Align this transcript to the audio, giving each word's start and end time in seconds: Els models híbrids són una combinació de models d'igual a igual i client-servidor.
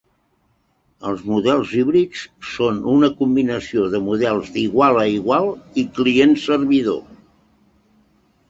Els 1.09 1.19
models 1.31 1.73
híbrids 1.79 2.23
són 2.53 2.79
una 2.93 3.11
combinació 3.19 3.85
de 3.97 4.01
models 4.07 4.49
d'igual 4.57 5.01
a 5.03 5.07
igual 5.19 5.51
i 5.83 5.85
client-servidor. 6.01 7.01